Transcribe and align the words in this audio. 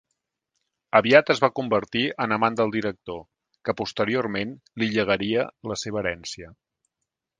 Aviat 0.99 1.27
es 1.33 1.41
va 1.43 1.49
convertir 1.59 2.01
en 2.25 2.33
amant 2.37 2.57
del 2.61 2.73
director, 2.77 3.19
que 3.69 3.77
posteriorment 3.83 4.55
li 4.83 4.89
llegaria 4.97 5.45
la 5.73 5.79
seva 5.85 6.03
herència. 6.03 6.51